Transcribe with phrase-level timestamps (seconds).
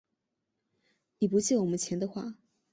[1.19, 2.33] 你不借我们钱的话